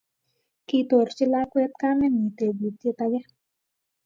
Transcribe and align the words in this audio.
Kitorchi 0.67 1.25
lakwet 1.31 1.71
kamenyi 1.81 2.27
tebutiet 2.37 2.99
age 3.05 3.21